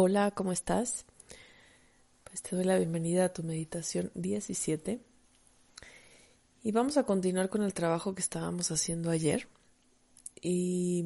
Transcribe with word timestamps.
Hola, 0.00 0.30
¿cómo 0.30 0.52
estás? 0.52 1.04
Pues 2.22 2.40
te 2.40 2.54
doy 2.54 2.64
la 2.64 2.76
bienvenida 2.76 3.24
a 3.24 3.32
tu 3.32 3.42
meditación 3.42 4.12
17 4.14 5.00
y 6.62 6.70
vamos 6.70 6.96
a 6.98 7.02
continuar 7.02 7.48
con 7.48 7.64
el 7.64 7.74
trabajo 7.74 8.14
que 8.14 8.20
estábamos 8.20 8.70
haciendo 8.70 9.10
ayer 9.10 9.48
y 10.40 11.04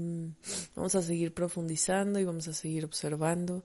vamos 0.77 0.95
a 0.95 1.01
seguir 1.01 1.33
profundizando 1.33 2.21
y 2.21 2.25
vamos 2.25 2.49
a 2.49 2.53
seguir 2.53 2.85
observando 2.85 3.65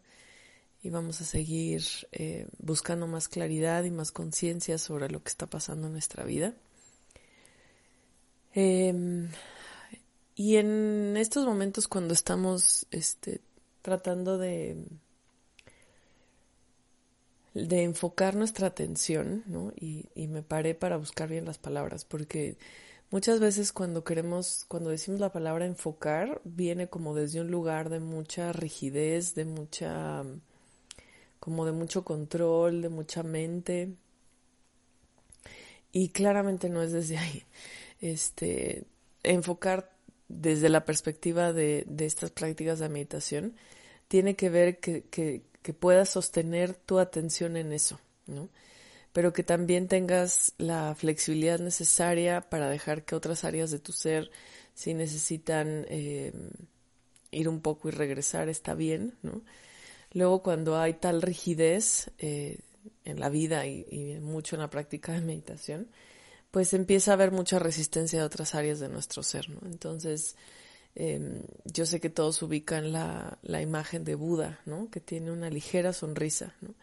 y 0.81 0.91
vamos 0.91 1.19
a 1.19 1.25
seguir 1.25 1.83
eh, 2.13 2.47
buscando 2.59 3.05
más 3.05 3.27
claridad 3.27 3.83
y 3.83 3.91
más 3.91 4.13
conciencia 4.13 4.77
sobre 4.77 5.09
lo 5.09 5.21
que 5.21 5.29
está 5.29 5.45
pasando 5.45 5.87
en 5.87 5.91
nuestra 5.91 6.23
vida. 6.23 6.53
Em, 8.53 9.27
y 10.35 10.55
en 10.55 11.17
estos 11.17 11.45
momentos 11.45 11.89
cuando 11.89 12.13
estamos 12.13 12.87
este, 12.91 13.41
tratando 13.81 14.37
de 14.37 14.87
de 17.65 17.83
enfocar 17.83 18.35
nuestra 18.35 18.67
atención, 18.67 19.43
¿no? 19.47 19.71
Y, 19.75 20.05
y, 20.15 20.27
me 20.27 20.43
paré 20.43 20.75
para 20.75 20.97
buscar 20.97 21.29
bien 21.29 21.45
las 21.45 21.57
palabras, 21.57 22.05
porque 22.05 22.57
muchas 23.09 23.39
veces 23.39 23.71
cuando 23.71 24.03
queremos, 24.03 24.65
cuando 24.67 24.89
decimos 24.89 25.19
la 25.19 25.31
palabra 25.31 25.65
enfocar, 25.65 26.41
viene 26.43 26.87
como 26.87 27.15
desde 27.15 27.41
un 27.41 27.49
lugar 27.49 27.89
de 27.89 27.99
mucha 27.99 28.53
rigidez, 28.53 29.35
de 29.35 29.45
mucha, 29.45 30.23
como 31.39 31.65
de 31.65 31.71
mucho 31.71 32.03
control, 32.03 32.81
de 32.81 32.89
mucha 32.89 33.23
mente. 33.23 33.93
Y 35.91 36.09
claramente 36.09 36.69
no 36.69 36.81
es 36.83 36.91
desde 36.91 37.17
ahí. 37.17 37.43
Este, 38.01 38.83
enfocar 39.23 39.91
desde 40.27 40.69
la 40.69 40.85
perspectiva 40.85 41.53
de, 41.53 41.85
de 41.87 42.05
estas 42.05 42.31
prácticas 42.31 42.79
de 42.79 42.89
meditación 42.89 43.55
tiene 44.07 44.35
que 44.35 44.49
ver 44.49 44.79
que, 44.79 45.03
que, 45.03 45.41
que 45.67 45.73
puedas 45.73 46.07
sostener 46.07 46.75
tu 46.75 46.97
atención 46.97 47.57
en 47.57 47.73
eso, 47.73 47.99
¿no? 48.25 48.47
Pero 49.11 49.33
que 49.33 49.43
también 49.43 49.89
tengas 49.89 50.53
la 50.57 50.95
flexibilidad 50.95 51.59
necesaria 51.59 52.39
para 52.39 52.69
dejar 52.69 53.03
que 53.03 53.15
otras 53.15 53.43
áreas 53.43 53.69
de 53.69 53.79
tu 53.79 53.91
ser, 53.91 54.31
si 54.73 54.93
necesitan 54.93 55.85
eh, 55.89 56.31
ir 57.31 57.49
un 57.49 57.59
poco 57.59 57.89
y 57.89 57.91
regresar, 57.91 58.47
está 58.47 58.75
bien, 58.75 59.15
¿no? 59.23 59.41
Luego 60.13 60.41
cuando 60.41 60.79
hay 60.79 60.93
tal 60.93 61.21
rigidez 61.21 62.11
eh, 62.17 62.59
en 63.03 63.19
la 63.19 63.27
vida 63.27 63.65
y, 63.65 63.85
y 63.91 64.19
mucho 64.21 64.55
en 64.55 64.61
la 64.61 64.69
práctica 64.69 65.11
de 65.11 65.19
meditación, 65.19 65.89
pues 66.49 66.73
empieza 66.73 67.11
a 67.11 67.15
haber 67.15 67.31
mucha 67.31 67.59
resistencia 67.59 68.19
de 68.19 68.25
otras 68.25 68.55
áreas 68.55 68.79
de 68.79 68.87
nuestro 68.87 69.21
ser, 69.21 69.49
¿no? 69.49 69.59
Entonces, 69.65 70.37
eh, 70.99 71.43
yo 71.63 71.85
sé 71.85 71.99
que 71.99 72.09
todos 72.09 72.41
ubican 72.41 72.91
la, 72.91 73.37
la 73.43 73.61
imagen 73.61 74.03
de 74.03 74.15
Buda, 74.15 74.59
¿no? 74.65 74.89
Que 74.89 74.99
tiene 74.99 75.31
una 75.31 75.51
ligera 75.51 75.93
sonrisa, 75.93 76.55
¿no? 76.59 76.73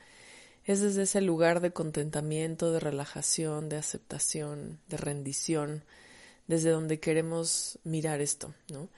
Es 0.64 0.80
desde 0.80 1.02
ese 1.02 1.20
lugar 1.20 1.60
de 1.60 1.72
contentamiento, 1.72 2.70
de 2.70 2.78
relajación, 2.78 3.68
de 3.68 3.76
aceptación, 3.76 4.78
de 4.88 4.98
rendición, 4.98 5.82
desde 6.46 6.70
donde 6.70 7.00
queremos 7.00 7.80
mirar 7.82 8.20
esto, 8.20 8.54
¿no? 8.70 8.88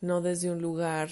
No 0.00 0.20
desde 0.20 0.50
un 0.50 0.60
lugar 0.60 1.10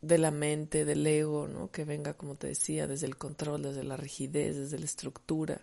de 0.00 0.18
la 0.18 0.30
mente, 0.30 0.84
del 0.84 1.04
ego, 1.04 1.48
¿no? 1.48 1.72
Que 1.72 1.84
venga, 1.84 2.14
como 2.14 2.36
te 2.36 2.46
decía, 2.46 2.86
desde 2.86 3.06
el 3.08 3.16
control, 3.16 3.64
desde 3.64 3.82
la 3.82 3.96
rigidez, 3.96 4.54
desde 4.54 4.78
la 4.78 4.84
estructura, 4.84 5.62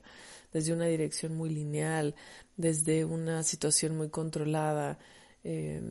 desde 0.52 0.74
una 0.74 0.88
dirección 0.88 1.34
muy 1.34 1.50
lineal, 1.50 2.14
desde 2.58 3.06
una 3.06 3.42
situación 3.44 3.96
muy 3.96 4.10
controlada, 4.10 5.00
eh, 5.46 5.82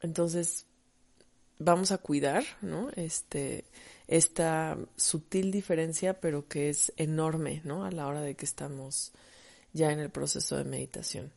entonces, 0.00 0.66
vamos 1.58 1.92
a 1.92 1.98
cuidar, 1.98 2.44
¿no? 2.60 2.90
Este, 2.96 3.64
esta 4.08 4.78
sutil 4.96 5.50
diferencia, 5.50 6.20
pero 6.20 6.46
que 6.48 6.68
es 6.68 6.92
enorme, 6.96 7.62
¿no? 7.64 7.84
A 7.84 7.90
la 7.90 8.06
hora 8.06 8.20
de 8.20 8.34
que 8.34 8.44
estamos 8.44 9.12
ya 9.72 9.92
en 9.92 9.98
el 10.00 10.10
proceso 10.10 10.56
de 10.56 10.64
meditación. 10.64 11.32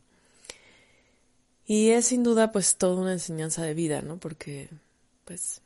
Y 1.66 1.90
es 1.90 2.06
sin 2.06 2.22
duda, 2.22 2.52
pues, 2.52 2.76
toda 2.76 3.00
una 3.00 3.12
enseñanza 3.12 3.62
de 3.62 3.74
vida, 3.74 4.02
¿no? 4.02 4.18
Porque, 4.18 4.68
pues, 5.24 5.62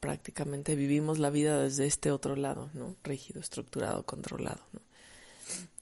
prácticamente 0.00 0.76
vivimos 0.76 1.18
la 1.18 1.30
vida 1.30 1.60
desde 1.60 1.86
este 1.86 2.10
otro 2.10 2.36
lado, 2.36 2.70
¿no? 2.74 2.94
Rígido, 3.02 3.40
estructurado, 3.40 4.04
controlado, 4.04 4.60
¿no? 4.72 4.80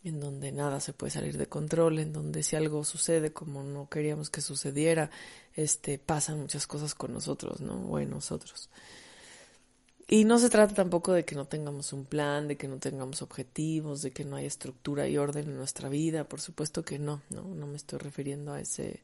En 0.04 0.21
donde 0.21 0.53
nada 0.53 0.81
se 0.81 0.93
puede 0.93 1.10
salir 1.10 1.37
de 1.37 1.49
control, 1.49 1.99
en 1.99 2.12
donde 2.12 2.43
si 2.43 2.54
algo 2.54 2.84
sucede 2.84 3.32
como 3.32 3.62
no 3.62 3.88
queríamos 3.88 4.31
que 4.31 4.41
sucediera, 4.41 5.10
este, 5.54 5.99
pasan 5.99 6.41
muchas 6.41 6.66
cosas 6.66 6.94
con 6.94 7.12
nosotros, 7.12 7.60
¿no? 7.60 7.75
O 7.75 7.99
en 7.99 8.10
nosotros. 8.10 8.71
Y 10.09 10.25
no 10.25 10.38
se 10.38 10.49
trata 10.49 10.75
tampoco 10.75 11.12
de 11.12 11.25
que 11.25 11.34
no 11.34 11.47
tengamos 11.47 11.93
un 11.93 12.04
plan, 12.04 12.47
de 12.47 12.56
que 12.56 12.69
no 12.69 12.78
tengamos 12.78 13.22
objetivos, 13.22 14.03
de 14.03 14.12
que 14.12 14.25
no 14.25 14.37
haya 14.37 14.47
estructura 14.47 15.09
y 15.09 15.19
orden 15.19 15.49
en 15.49 15.56
nuestra 15.56 15.88
vida, 15.88 16.22
por 16.25 16.41
supuesto 16.41 16.84
que 16.84 17.00
no, 17.00 17.22
no, 17.31 17.43
no 17.43 17.66
me 17.66 17.77
estoy 17.77 17.98
refiriendo 17.98 18.53
a 18.53 18.60
ese, 18.60 19.03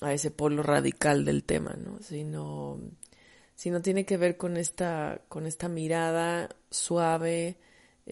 a 0.00 0.14
ese 0.14 0.30
polo 0.30 0.62
radical 0.62 1.26
del 1.26 1.44
tema, 1.44 1.74
¿no? 1.74 1.98
Sino, 2.00 2.80
sino 3.54 3.82
tiene 3.82 4.06
que 4.06 4.16
ver 4.16 4.38
con 4.38 4.56
esta, 4.56 5.20
con 5.28 5.44
esta 5.44 5.68
mirada 5.68 6.48
suave, 6.70 7.58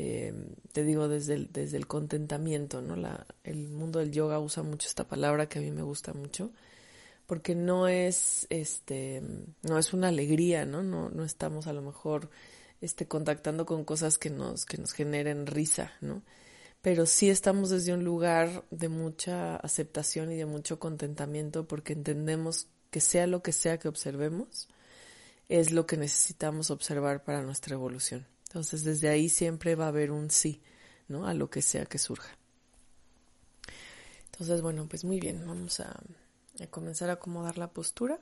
eh, 0.00 0.32
te 0.70 0.84
digo, 0.84 1.08
desde 1.08 1.34
el, 1.34 1.52
desde 1.52 1.76
el 1.76 1.88
contentamiento, 1.88 2.80
¿no? 2.80 2.94
La, 2.94 3.26
el 3.42 3.68
mundo 3.68 3.98
del 3.98 4.12
yoga 4.12 4.38
usa 4.38 4.62
mucho 4.62 4.86
esta 4.86 5.08
palabra 5.08 5.48
que 5.48 5.58
a 5.58 5.62
mí 5.62 5.72
me 5.72 5.82
gusta 5.82 6.12
mucho, 6.12 6.52
porque 7.26 7.56
no 7.56 7.88
es, 7.88 8.46
este, 8.48 9.20
no 9.62 9.76
es 9.76 9.92
una 9.92 10.06
alegría, 10.06 10.64
¿no? 10.66 10.84
No, 10.84 11.10
no 11.10 11.24
estamos 11.24 11.66
a 11.66 11.72
lo 11.72 11.82
mejor, 11.82 12.30
este, 12.80 13.08
contactando 13.08 13.66
con 13.66 13.84
cosas 13.84 14.18
que 14.18 14.30
nos, 14.30 14.66
que 14.66 14.78
nos 14.78 14.92
generen 14.92 15.48
risa, 15.48 15.92
¿no? 16.00 16.22
Pero 16.80 17.04
sí 17.04 17.28
estamos 17.28 17.68
desde 17.70 17.92
un 17.92 18.04
lugar 18.04 18.64
de 18.70 18.88
mucha 18.88 19.56
aceptación 19.56 20.30
y 20.30 20.36
de 20.36 20.46
mucho 20.46 20.78
contentamiento 20.78 21.66
porque 21.66 21.94
entendemos 21.94 22.68
que 22.92 23.00
sea 23.00 23.26
lo 23.26 23.42
que 23.42 23.50
sea 23.50 23.78
que 23.78 23.88
observemos, 23.88 24.68
es 25.48 25.72
lo 25.72 25.86
que 25.86 25.96
necesitamos 25.96 26.70
observar 26.70 27.24
para 27.24 27.42
nuestra 27.42 27.74
evolución. 27.74 28.28
Entonces 28.48 28.82
desde 28.82 29.10
ahí 29.10 29.28
siempre 29.28 29.74
va 29.74 29.84
a 29.84 29.88
haber 29.88 30.10
un 30.10 30.30
sí, 30.30 30.62
¿no? 31.06 31.26
A 31.26 31.34
lo 31.34 31.50
que 31.50 31.60
sea 31.60 31.84
que 31.84 31.98
surja. 31.98 32.36
Entonces, 34.32 34.62
bueno, 34.62 34.86
pues 34.88 35.04
muy 35.04 35.20
bien, 35.20 35.44
vamos 35.46 35.80
a, 35.80 36.00
a 36.60 36.66
comenzar 36.68 37.10
a 37.10 37.14
acomodar 37.14 37.58
la 37.58 37.68
postura. 37.68 38.18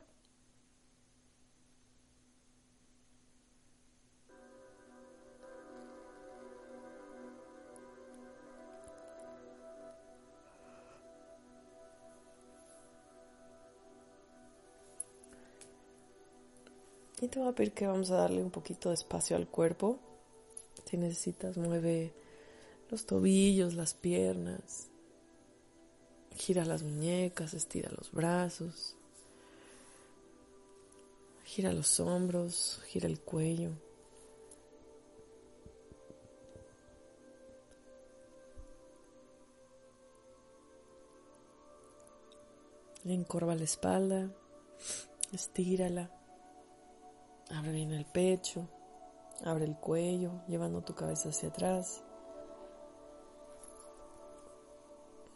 Y 17.21 17.29
te 17.29 17.39
voy 17.39 17.49
a 17.49 17.53
pedir 17.53 17.73
que 17.73 17.87
vamos 17.87 18.11
a 18.11 18.17
darle 18.17 18.43
un 18.43 18.51
poquito 18.51 18.89
de 18.89 18.97
espacio 18.97 19.37
al 19.37 19.47
cuerpo. 19.47 20.01
Si 20.89 20.97
necesitas, 20.97 21.57
mueve 21.57 22.15
los 22.91 23.07
tobillos, 23.07 23.75
las 23.75 23.95
piernas. 23.95 24.89
Gira 26.37 26.65
las 26.65 26.83
muñecas, 26.85 27.55
estira 27.55 27.91
los 27.91 28.13
brazos. 28.13 28.97
Gira 31.45 31.73
los 31.73 31.99
hombros, 31.99 32.81
gira 32.87 33.09
el 33.09 33.21
cuello. 33.21 33.73
Encorva 43.05 43.55
la 43.55 43.63
espalda, 43.63 44.29
estírala, 45.33 46.11
abre 47.51 47.71
bien 47.71 47.93
el 47.93 48.05
pecho. 48.05 48.69
Abre 49.45 49.65
el 49.65 49.77
cuello, 49.77 50.43
llevando 50.49 50.83
tu 50.83 50.95
cabeza 50.95 51.29
hacia 51.29 51.51
atrás. 51.51 52.03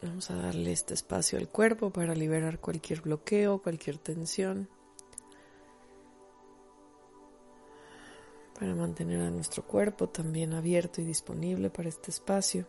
Vamos 0.01 0.31
a 0.31 0.35
darle 0.35 0.71
este 0.71 0.95
espacio 0.95 1.37
al 1.37 1.47
cuerpo 1.47 1.91
para 1.91 2.15
liberar 2.15 2.59
cualquier 2.59 3.01
bloqueo, 3.01 3.61
cualquier 3.61 3.99
tensión. 3.99 4.67
Para 8.59 8.73
mantener 8.73 9.21
a 9.21 9.29
nuestro 9.29 9.63
cuerpo 9.65 10.09
también 10.09 10.53
abierto 10.53 11.01
y 11.01 11.03
disponible 11.03 11.69
para 11.69 11.89
este 11.89 12.09
espacio. 12.09 12.67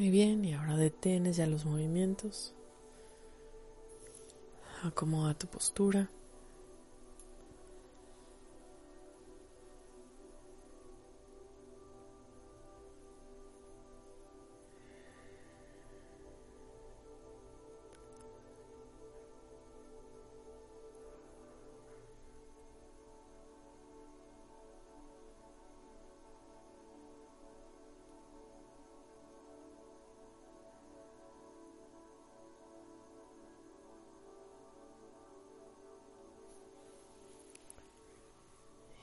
Muy 0.00 0.08
bien, 0.08 0.42
y 0.46 0.54
ahora 0.54 0.78
detienes 0.78 1.36
ya 1.36 1.46
los 1.46 1.66
movimientos. 1.66 2.54
Acomoda 4.82 5.34
tu 5.34 5.46
postura. 5.46 6.08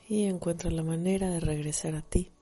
Y 0.08 0.24
encuentra 0.24 0.70
la 0.70 0.82
manera 0.82 1.28
de 1.28 1.38
regresar 1.38 1.94
a 1.94 2.00
ti. 2.00 2.32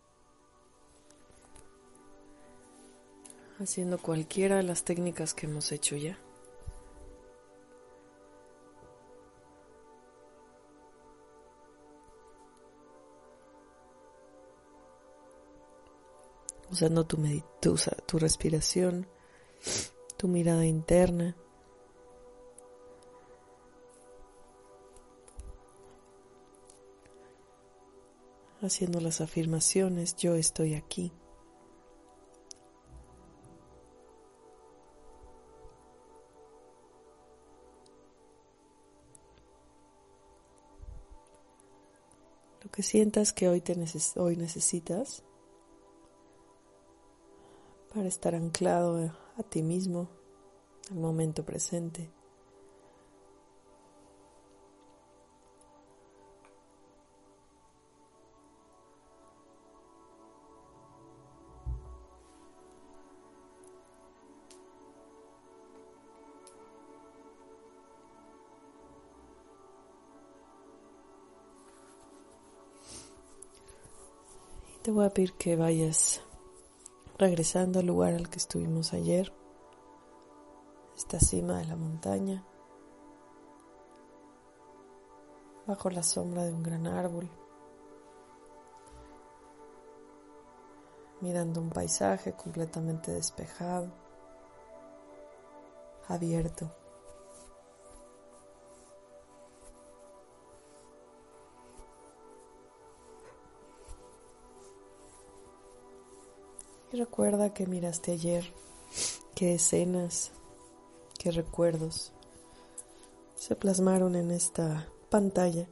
Haciendo 3.59 3.99
cualquiera 3.99 4.57
de 4.57 4.63
las 4.63 4.85
técnicas 4.85 5.35
que 5.35 5.47
hemos 5.47 5.73
hecho 5.73 5.97
ya. 5.97 6.17
Usando 16.71 17.05
tu, 17.07 17.17
tu, 17.61 17.77
tu 18.07 18.19
respiración, 18.19 19.09
tu 20.17 20.29
mirada 20.29 20.67
interna. 20.67 21.35
Haciendo 28.67 29.01
las 29.01 29.21
afirmaciones, 29.21 30.17
yo 30.17 30.35
estoy 30.35 30.75
aquí. 30.75 31.13
Lo 42.63 42.71
que 42.71 42.83
sientas 42.83 43.33
que 43.33 43.49
hoy, 43.49 43.61
te 43.61 43.75
hoy 44.17 44.37
necesitas 44.37 45.23
para 47.95 48.09
estar 48.09 48.35
anclado 48.35 49.17
a 49.39 49.43
ti 49.43 49.63
mismo, 49.63 50.09
al 50.91 50.97
momento 50.97 51.45
presente. 51.45 52.16
Voy 74.97 75.05
a 75.05 75.11
pedir 75.11 75.35
que 75.35 75.57
vayas 75.57 76.23
regresando 77.19 77.81
al 77.81 77.87
lugar 77.87 78.15
al 78.15 78.31
que 78.31 78.39
estuvimos 78.39 78.95
ayer, 78.95 79.31
esta 80.97 81.21
cima 81.21 81.59
de 81.59 81.67
la 81.67 81.77
montaña, 81.77 82.43
bajo 85.67 85.91
la 85.91 86.03
sombra 86.03 86.47
de 86.47 86.55
un 86.55 86.63
gran 86.63 86.87
árbol, 86.87 87.29
mirando 91.21 91.61
un 91.61 91.69
paisaje 91.69 92.33
completamente 92.33 93.13
despejado, 93.13 93.93
abierto. 96.09 96.71
Recuerda 106.97 107.53
que 107.53 107.67
miraste 107.67 108.13
ayer, 108.13 108.53
qué 109.35 109.55
escenas, 109.55 110.33
qué 111.19 111.31
recuerdos 111.31 112.13
se 113.35 113.55
plasmaron 113.55 114.17
en 114.17 114.31
esta 114.31 114.89
pantalla, 115.11 115.69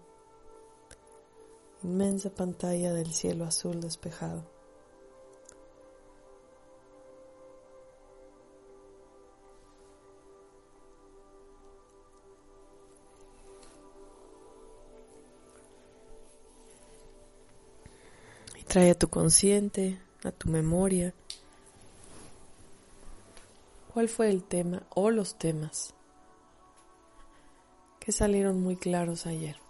inmensa 1.83 2.31
pantalla 2.31 2.93
del 2.93 3.13
cielo 3.13 3.45
azul 3.45 3.81
despejado. 3.81 4.45
Trae 18.69 18.91
a 18.91 18.95
tu 18.99 19.09
consciente 19.09 20.01
a 20.25 20.33
tu 20.33 20.49
memoria. 20.49 21.15
¿Cuál 23.93 24.09
fue 24.09 24.31
el 24.31 24.43
tema 24.43 24.83
o 24.95 25.11
los 25.11 25.39
temas 25.39 25.95
que 28.01 28.11
salieron 28.13 28.61
muy 28.61 28.77
claros 28.77 29.27
ayer? 29.27 29.63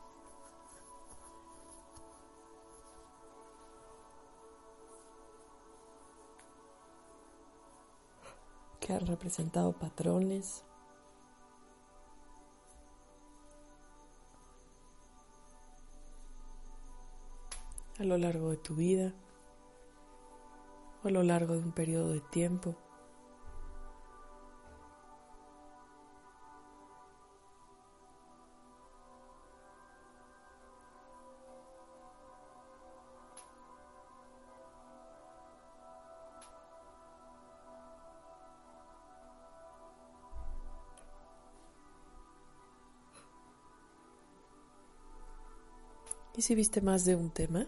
que 8.81 8.93
han 8.93 9.07
representado 9.07 9.73
patrones, 9.73 10.63
a 17.99 18.05
lo 18.05 18.19
largo 18.19 18.51
de 18.51 18.59
tu 18.59 18.75
vida 18.75 19.15
a 21.09 21.11
lo 21.11 21.23
largo 21.23 21.55
de 21.55 21.61
un 21.61 21.73
periodo 21.73 22.13
de 22.13 22.21
tiempo. 22.21 22.77
¿Y 46.37 46.43
si 46.43 46.55
viste 46.55 46.81
más 46.81 47.05
de 47.05 47.15
un 47.15 47.31
tema? 47.31 47.67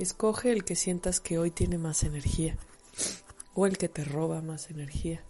Escoge 0.00 0.50
el 0.50 0.64
que 0.64 0.76
sientas 0.76 1.20
que 1.20 1.38
hoy 1.38 1.50
tiene 1.50 1.76
más 1.76 2.04
energía 2.04 2.56
o 3.52 3.66
el 3.66 3.76
que 3.76 3.90
te 3.90 4.02
roba 4.02 4.40
más 4.40 4.70
energía. 4.70 5.22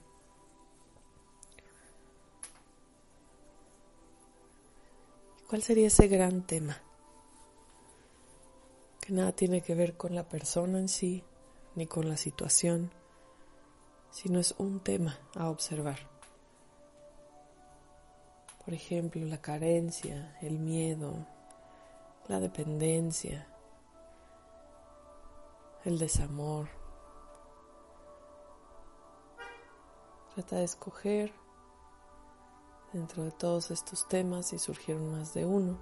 ¿Cuál 5.48 5.64
sería 5.64 5.88
ese 5.88 6.06
gran 6.06 6.46
tema? 6.46 6.80
Que 9.00 9.12
nada 9.12 9.32
tiene 9.32 9.60
que 9.60 9.74
ver 9.74 9.96
con 9.96 10.14
la 10.14 10.28
persona 10.28 10.78
en 10.78 10.88
sí, 10.88 11.24
ni 11.74 11.88
con 11.88 12.08
la 12.08 12.16
situación, 12.16 12.92
sino 14.12 14.38
es 14.38 14.54
un 14.56 14.78
tema 14.78 15.18
a 15.34 15.50
observar. 15.50 15.98
Por 18.64 18.72
ejemplo, 18.72 19.24
la 19.24 19.40
carencia, 19.40 20.38
el 20.40 20.60
miedo, 20.60 21.26
la 22.28 22.38
dependencia, 22.38 23.49
el 25.84 25.98
desamor. 25.98 26.68
Trata 30.34 30.56
de 30.56 30.64
escoger 30.64 31.32
dentro 32.92 33.24
de 33.24 33.30
todos 33.30 33.70
estos 33.70 34.06
temas 34.08 34.46
si 34.46 34.58
surgieron 34.58 35.12
más 35.12 35.34
de 35.34 35.44
uno. 35.44 35.78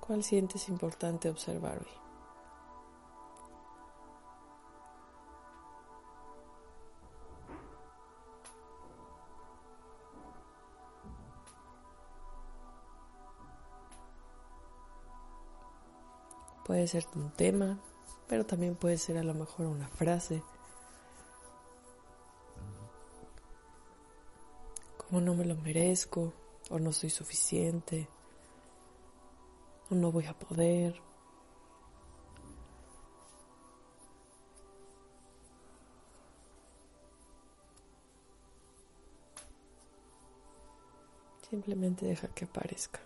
¿Cuál 0.00 0.24
sientes 0.24 0.68
importante 0.68 1.30
observar 1.30 1.78
hoy? 1.78 2.11
Puede 16.72 16.88
ser 16.88 17.06
un 17.16 17.30
tema, 17.32 17.78
pero 18.26 18.46
también 18.46 18.76
puede 18.76 18.96
ser 18.96 19.18
a 19.18 19.22
lo 19.22 19.34
mejor 19.34 19.66
una 19.66 19.88
frase. 19.88 20.42
Como 24.96 25.20
no 25.20 25.34
me 25.34 25.44
lo 25.44 25.54
merezco, 25.56 26.32
o 26.70 26.78
no 26.78 26.90
soy 26.92 27.10
suficiente, 27.10 28.08
o 29.90 29.94
no 29.94 30.10
voy 30.10 30.24
a 30.24 30.32
poder. 30.32 30.98
Simplemente 41.50 42.06
deja 42.06 42.28
que 42.28 42.46
aparezca. 42.46 43.00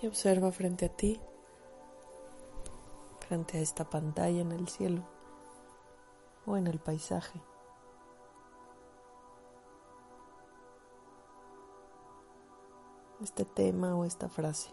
Y 0.00 0.06
observa 0.06 0.52
frente 0.52 0.86
a 0.86 0.88
ti, 0.88 1.20
frente 3.20 3.58
a 3.58 3.60
esta 3.60 3.88
pantalla 3.88 4.40
en 4.40 4.52
el 4.52 4.68
cielo 4.68 5.02
o 6.46 6.56
en 6.56 6.66
el 6.66 6.78
paisaje. 6.78 7.40
este 13.20 13.44
tema 13.44 13.94
o 13.96 14.04
esta 14.04 14.28
frase. 14.28 14.70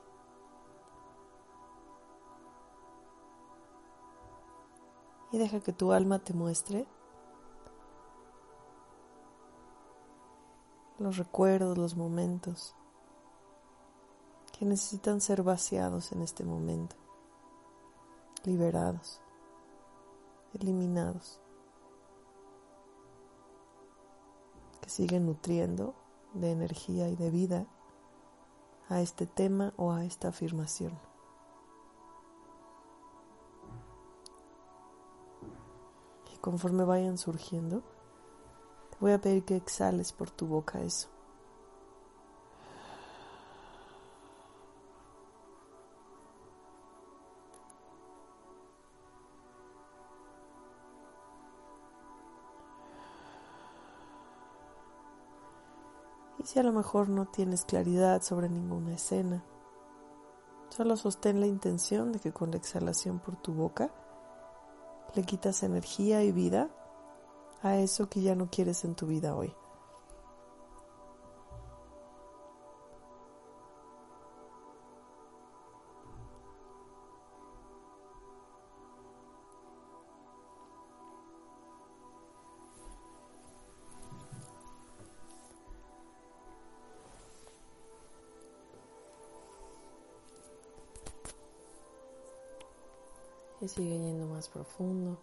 Y 5.32 5.38
deja 5.38 5.60
que 5.60 5.74
tu 5.74 5.92
alma 5.92 6.20
te 6.20 6.34
muestre 6.34 6.88
los 10.98 11.18
recuerdos, 11.18 11.78
los 11.78 11.96
momentos 11.96 12.76
que 14.58 14.66
necesitan 14.66 15.20
ser 15.20 15.44
vaciados 15.44 16.14
en 16.14 16.22
este 16.22 16.46
momento, 16.46 16.96
liberados, 18.46 19.20
eliminados, 20.54 21.42
que 24.80 24.90
siguen 24.90 25.26
nutriendo 25.26 25.94
de 26.34 26.52
energía 26.52 27.10
y 27.10 27.18
de 27.18 27.30
vida 27.32 27.66
a 28.88 29.02
este 29.02 29.26
tema 29.26 29.74
o 29.76 29.92
a 29.92 30.06
esta 30.06 30.30
afirmación. 30.30 30.98
Y 36.34 36.38
conforme 36.38 36.86
vayan 36.86 37.18
surgiendo, 37.18 37.82
te 38.92 38.98
voy 39.02 39.12
a 39.12 39.20
pedir 39.20 39.44
que 39.44 39.58
exhales 39.58 40.14
por 40.14 40.32
tu 40.32 40.48
boca 40.48 40.82
eso. 40.82 41.15
Si 56.46 56.60
a 56.60 56.64
lo 56.64 56.72
mejor 56.72 57.10
no 57.10 57.26
tienes 57.26 57.66
claridad 57.66 58.22
sobre 58.22 58.50
ninguna 58.50 58.94
escena, 58.94 59.44
solo 60.70 60.96
sostén 60.96 61.40
la 61.40 61.48
intención 61.48 62.12
de 62.12 62.20
que 62.20 62.32
con 62.32 62.52
la 62.52 62.58
exhalación 62.58 63.20
por 63.20 63.36
tu 63.36 63.54
boca 63.54 63.92
le 65.16 65.24
quitas 65.24 65.64
energía 65.64 66.24
y 66.24 66.32
vida 66.32 66.70
a 67.64 67.78
eso 67.78 68.10
que 68.10 68.22
ya 68.22 68.36
no 68.36 68.50
quieres 68.52 68.86
en 68.86 68.94
tu 68.94 69.08
vida 69.08 69.36
hoy. 69.36 69.56
Sigue 93.68 93.98
yendo 93.98 94.26
más 94.28 94.50
profundo. 94.50 95.18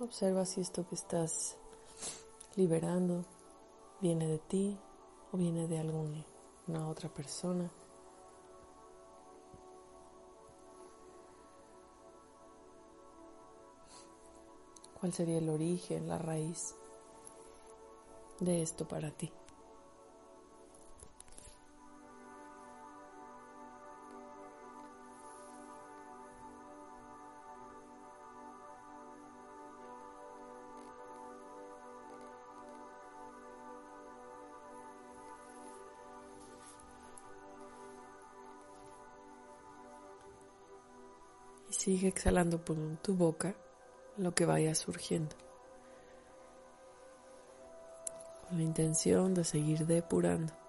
Observa 0.00 0.44
si 0.44 0.60
esto 0.60 0.86
que 0.86 0.94
estás 0.94 1.56
liberando 2.56 3.24
viene 4.00 4.26
de 4.26 4.38
ti 4.38 4.78
o 5.32 5.36
viene 5.36 5.66
de 5.66 5.78
alguna 5.78 6.88
otra 6.88 7.08
persona. 7.08 7.70
¿Cuál 15.00 15.12
sería 15.12 15.38
el 15.38 15.48
origen, 15.48 16.08
la 16.08 16.18
raíz? 16.18 16.74
De 18.40 18.62
esto 18.62 18.86
para 18.86 19.10
ti. 19.10 19.30
Sigue 41.70 42.08
exhalando 42.08 42.64
por 42.64 42.76
tu 43.02 43.14
boca 43.14 43.54
lo 44.16 44.34
que 44.34 44.46
vaya 44.46 44.74
surgiendo. 44.74 45.36
La 48.54 48.62
intención 48.62 49.34
de 49.34 49.44
seguir 49.44 49.86
depurando. 49.86 50.63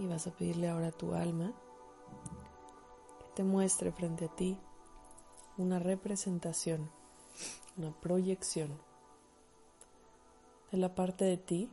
Y 0.00 0.06
vas 0.06 0.26
a 0.26 0.30
pedirle 0.30 0.68
ahora 0.68 0.88
a 0.88 0.92
tu 0.92 1.14
alma 1.14 1.52
que 3.18 3.26
te 3.34 3.42
muestre 3.42 3.92
frente 3.92 4.26
a 4.26 4.28
ti 4.28 4.58
una 5.56 5.78
representación, 5.78 6.90
una 7.76 7.90
proyección 7.90 8.70
de 10.70 10.78
la 10.78 10.94
parte 10.94 11.24
de 11.24 11.36
ti 11.36 11.70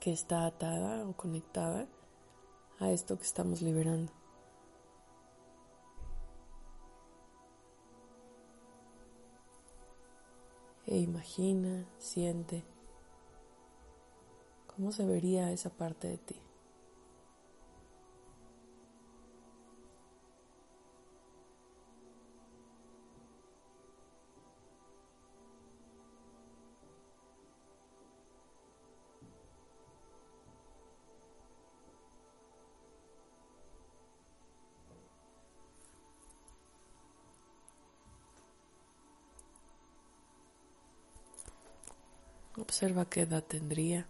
que 0.00 0.12
está 0.12 0.44
atada 0.44 1.06
o 1.06 1.14
conectada 1.14 1.86
a 2.78 2.90
esto 2.90 3.16
que 3.16 3.24
estamos 3.24 3.62
liberando. 3.62 4.12
E 10.86 10.98
imagina, 10.98 11.86
siente 11.98 12.62
cómo 14.76 14.92
se 14.92 15.04
vería 15.06 15.52
esa 15.52 15.70
parte 15.70 16.08
de 16.08 16.18
ti. 16.18 16.36
Observa 42.56 43.04
qué 43.04 43.22
edad 43.22 43.42
tendría. 43.42 44.06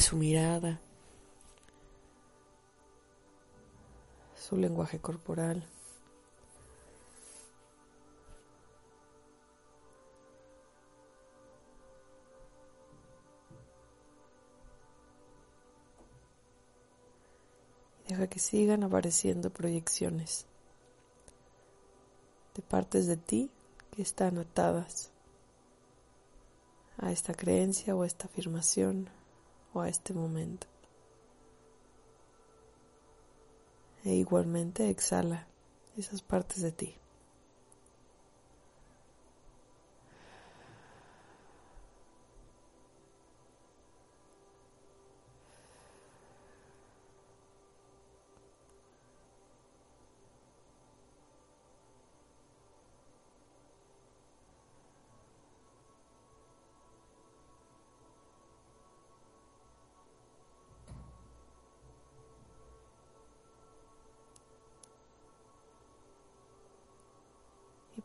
Su 0.00 0.16
mirada, 0.16 0.80
su 4.34 4.56
lenguaje 4.56 4.98
corporal. 4.98 5.64
Deja 18.08 18.26
que 18.26 18.40
sigan 18.40 18.82
apareciendo 18.82 19.50
proyecciones 19.50 20.44
de 22.54 22.62
partes 22.62 23.06
de 23.06 23.16
ti 23.16 23.48
que 23.92 24.02
están 24.02 24.38
atadas 24.38 25.10
a 26.98 27.12
esta 27.12 27.32
creencia 27.32 27.94
o 27.94 28.02
a 28.02 28.06
esta 28.06 28.26
afirmación 28.26 29.08
o 29.74 29.80
a 29.80 29.88
este 29.88 30.14
momento. 30.14 30.66
E 34.04 34.14
igualmente 34.14 34.88
exhala 34.88 35.46
esas 35.98 36.22
partes 36.22 36.62
de 36.62 36.72
ti. 36.72 37.03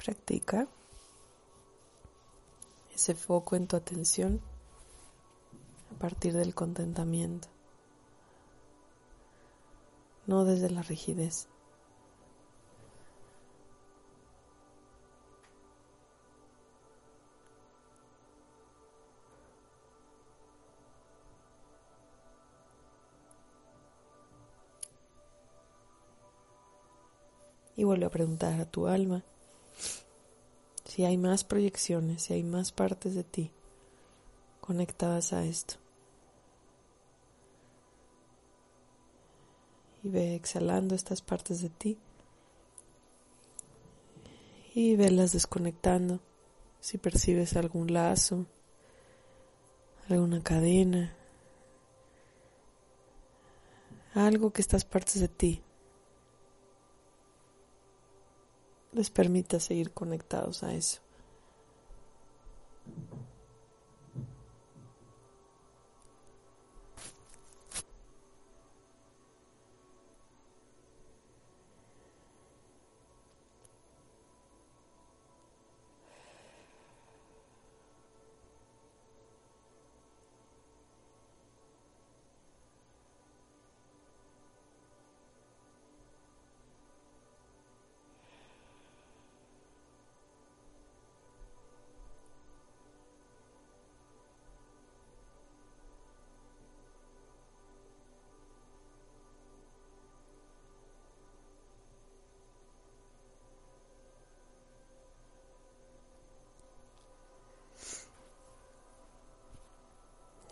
Practica 0.03 0.65
ese 2.95 3.15
foco 3.15 3.57
en 3.57 3.67
tu 3.67 3.75
atención 3.75 4.41
a 5.93 5.99
partir 5.99 6.33
del 6.33 6.55
contentamiento, 6.55 7.49
no 10.25 10.45
desde 10.45 10.69
la 10.69 10.81
rigidez. 10.81 11.47
Y 27.75 27.83
vuelve 27.83 28.05
a 28.05 28.09
preguntar 28.09 28.59
a 28.59 28.65
tu 28.65 28.87
alma 28.87 29.23
si 30.85 31.05
hay 31.05 31.17
más 31.17 31.43
proyecciones, 31.43 32.23
si 32.23 32.33
hay 32.33 32.43
más 32.43 32.71
partes 32.71 33.15
de 33.15 33.23
ti 33.23 33.51
conectadas 34.59 35.33
a 35.33 35.43
esto. 35.45 35.75
Y 40.03 40.09
ve 40.09 40.35
exhalando 40.35 40.95
estas 40.95 41.21
partes 41.21 41.61
de 41.61 41.69
ti 41.69 41.97
y 44.73 44.95
velas 44.95 45.31
desconectando 45.33 46.19
si 46.79 46.97
percibes 46.97 47.55
algún 47.55 47.91
lazo, 47.91 48.45
alguna 50.07 50.41
cadena, 50.41 51.13
algo 54.13 54.51
que 54.51 54.61
estas 54.61 54.85
partes 54.85 55.19
de 55.19 55.27
ti 55.27 55.61
les 58.91 59.09
permita 59.09 59.59
seguir 59.59 59.91
conectados 59.91 60.63
a 60.63 60.73
eso. 60.73 60.99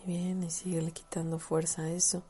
Bien, 0.07 0.41
y 0.41 0.49
sigue 0.49 0.89
quitando 0.93 1.37
fuerza 1.37 1.81
a 1.81 1.89
eso. 1.89 2.23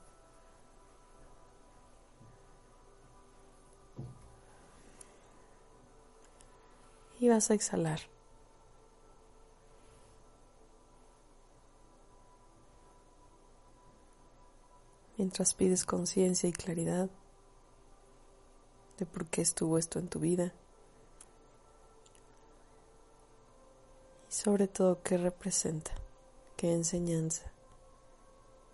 Y 7.20 7.30
vas 7.30 7.52
a 7.52 7.54
exhalar. 7.54 8.00
Mientras 15.18 15.54
pides 15.54 15.86
conciencia 15.86 16.50
y 16.50 16.54
claridad 16.54 17.12
de 18.98 19.06
por 19.06 19.28
qué 19.28 19.44
estuvo 19.44 19.78
esto 19.78 20.00
en 20.00 20.08
tu 20.08 20.20
vida. 20.20 20.52
Y 24.28 24.34
sobre 24.34 24.68
todo 24.68 25.04
qué 25.04 25.20
representa, 25.20 25.92
qué 26.56 26.74
enseñanza 26.74 27.52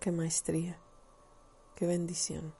qué 0.04 0.12
maestría, 0.12 0.76
qué 1.76 1.86
bendición. 1.86 2.52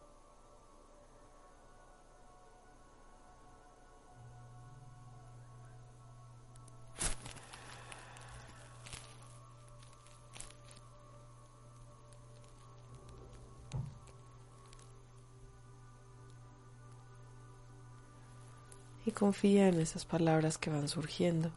Y 19.04 19.10
confía 19.10 19.68
en 19.68 19.80
esas 19.80 20.06
palabras 20.06 20.56
que 20.56 20.70
van 20.70 20.88
surgiendo 20.88 21.50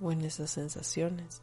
o 0.00 0.12
en 0.12 0.20
esas 0.20 0.52
sensaciones. 0.52 1.42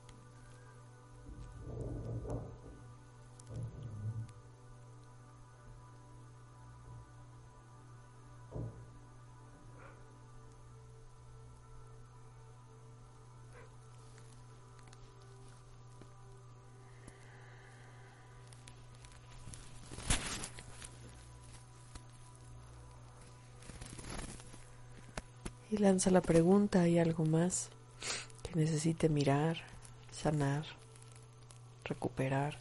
Lanza 25.84 26.10
la 26.12 26.22
pregunta, 26.22 26.82
¿hay 26.82 26.98
algo 26.98 27.26
más 27.26 27.70
que 28.42 28.58
necesite 28.58 29.10
mirar, 29.10 29.58
sanar, 30.12 30.64
recuperar 31.84 32.58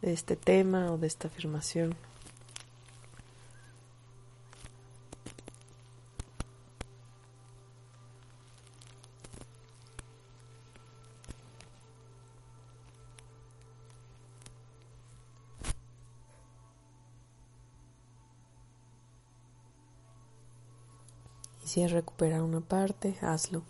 de 0.00 0.14
este 0.14 0.34
tema 0.34 0.90
o 0.90 0.96
de 0.96 1.06
esta 1.06 1.28
afirmación? 1.28 1.94
Si 21.78 21.84
es 21.84 21.92
recuperar 21.92 22.42
una 22.42 22.60
parte, 22.60 23.16
hazlo. 23.20 23.62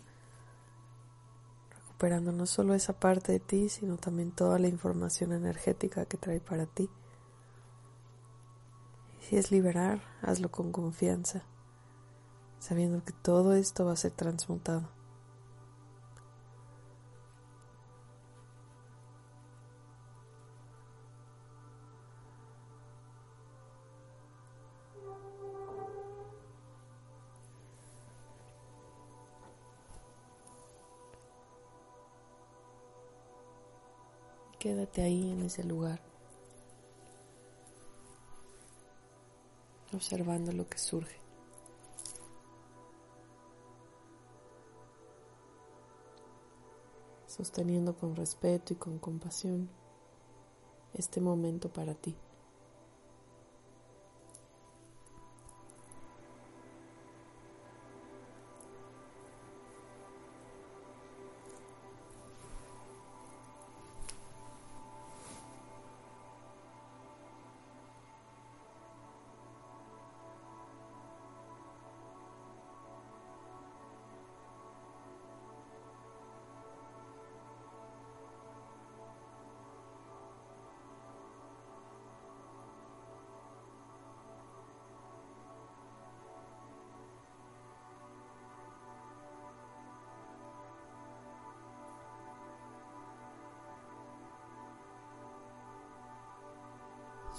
Recuperando 1.69 2.31
no 2.31 2.47
solo 2.47 2.73
esa 2.73 2.99
parte 2.99 3.33
de 3.33 3.39
ti, 3.39 3.69
sino 3.69 3.97
también 3.97 4.31
toda 4.31 4.57
la 4.57 4.67
información 4.67 5.31
energética 5.31 6.05
que 6.05 6.17
trae 6.17 6.39
para 6.39 6.65
ti. 6.65 6.89
si 9.19 9.37
es 9.37 9.51
liberar, 9.51 10.01
hazlo 10.23 10.49
con 10.49 10.71
confianza, 10.71 11.43
sabiendo 12.57 13.05
que 13.05 13.13
todo 13.13 13.53
esto 13.53 13.85
va 13.85 13.91
a 13.91 13.95
ser 13.95 14.13
transmutado. 14.13 14.89
Quédate 34.59 35.01
ahí 35.01 35.31
en 35.31 35.43
ese 35.43 35.63
lugar, 35.63 36.01
observando 39.93 40.51
lo 40.51 40.67
que 40.67 40.77
surge. 40.77 41.17
Sosteniendo 47.25 47.95
con 47.95 48.17
respeto 48.17 48.73
y 48.73 48.75
con 48.75 48.99
compasión 48.99 49.69
este 50.93 51.21
momento 51.21 51.71
para 51.71 51.93
ti. 51.93 52.17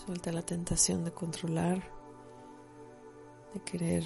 Suelta 0.07 0.33
la 0.33 0.41
tentación 0.41 1.05
de 1.05 1.13
controlar, 1.13 1.83
de 3.53 3.61
querer 3.61 4.03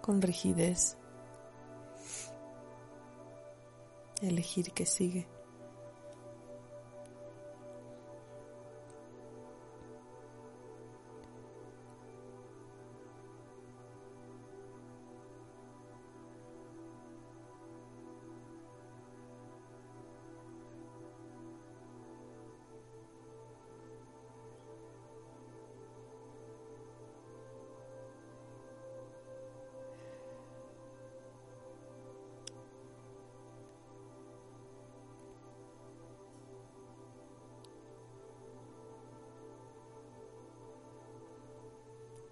con 0.00 0.22
rigidez 0.22 0.96
elegir 4.22 4.72
qué 4.72 4.86
sigue. 4.86 5.28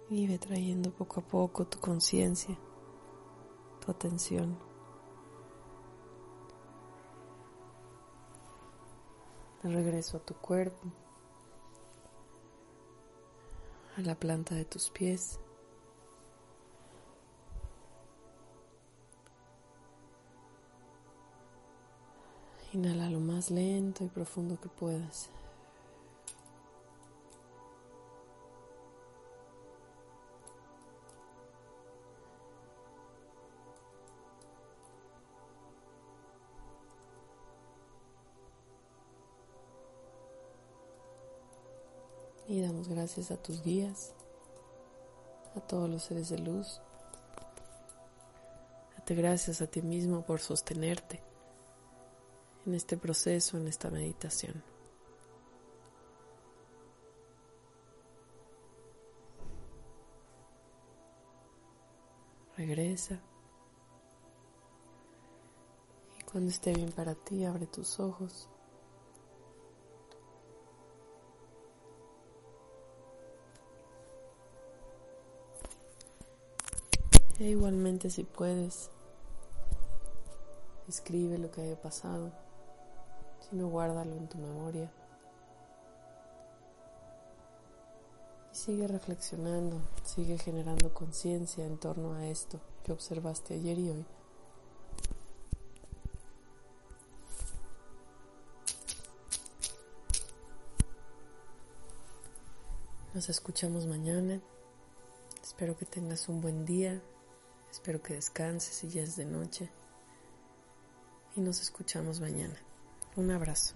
Vive 0.09 0.39
trayendo 0.39 0.89
poco 0.89 1.19
a 1.19 1.23
poco 1.23 1.67
tu 1.67 1.79
conciencia, 1.79 2.57
tu 3.79 3.91
atención. 3.91 4.57
De 9.61 9.69
regreso 9.69 10.17
a 10.17 10.19
tu 10.19 10.33
cuerpo, 10.33 10.79
a 13.97 14.01
la 14.01 14.15
planta 14.15 14.55
de 14.55 14.65
tus 14.65 14.89
pies. 14.89 15.39
Inhala 22.73 23.11
lo 23.11 23.19
más 23.19 23.51
lento 23.51 24.03
y 24.03 24.07
profundo 24.07 24.59
que 24.59 24.69
puedas. 24.69 25.29
Gracias 42.89 43.31
a 43.31 43.37
tus 43.37 43.61
guías, 43.63 44.13
a 45.55 45.61
todos 45.61 45.89
los 45.89 46.03
seres 46.03 46.29
de 46.29 46.39
luz. 46.39 46.81
Date 48.97 49.15
gracias 49.15 49.61
a 49.61 49.67
ti 49.67 49.81
mismo 49.81 50.23
por 50.23 50.39
sostenerte 50.39 51.21
en 52.65 52.73
este 52.73 52.97
proceso, 52.97 53.57
en 53.57 53.67
esta 53.67 53.89
meditación. 53.89 54.63
Regresa. 62.57 63.21
Y 66.19 66.23
cuando 66.23 66.49
esté 66.49 66.73
bien 66.73 66.91
para 66.91 67.15
ti, 67.15 67.45
abre 67.45 67.67
tus 67.67 67.99
ojos. 67.99 68.49
Igualmente 77.39 78.09
si 78.09 78.25
puedes, 78.25 78.89
escribe 80.89 81.37
lo 81.37 81.49
que 81.49 81.61
haya 81.61 81.81
pasado, 81.81 82.33
si 83.39 83.55
no 83.55 83.69
guárdalo 83.69 84.13
en 84.17 84.27
tu 84.27 84.37
memoria. 84.37 84.91
Y 88.51 88.55
sigue 88.55 88.89
reflexionando, 88.89 89.77
sigue 90.03 90.37
generando 90.37 90.93
conciencia 90.93 91.65
en 91.65 91.77
torno 91.77 92.13
a 92.13 92.27
esto 92.27 92.59
que 92.83 92.91
observaste 92.91 93.53
ayer 93.53 93.79
y 93.79 93.89
hoy. 93.89 94.05
Nos 103.13 103.29
escuchamos 103.29 103.85
mañana. 103.85 104.41
Espero 105.41 105.77
que 105.77 105.85
tengas 105.85 106.27
un 106.27 106.41
buen 106.41 106.65
día. 106.65 107.01
Espero 107.71 108.01
que 108.01 108.15
descanses 108.15 108.83
y 108.83 108.89
ya 108.89 109.01
es 109.03 109.15
de 109.15 109.25
noche. 109.25 109.69
Y 111.35 111.41
nos 111.41 111.61
escuchamos 111.61 112.19
mañana. 112.19 112.55
Un 113.15 113.31
abrazo. 113.31 113.75